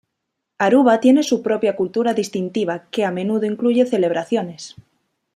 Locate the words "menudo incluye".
3.11-3.85